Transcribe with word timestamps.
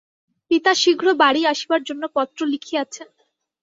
পিতা 0.51 0.71
শীঘ্র 0.81 1.07
বাড়ি 1.21 1.41
আসিবার 1.51 1.81
জন্য 1.83 2.03
পত্র 2.15 2.39
লিখিয়াছেন। 2.53 3.07